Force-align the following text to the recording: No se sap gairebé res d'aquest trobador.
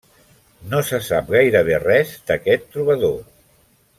No 0.71 0.79
se 0.87 0.99
sap 1.07 1.29
gairebé 1.35 1.77
res 1.83 2.15
d'aquest 2.31 2.67
trobador. 2.77 3.17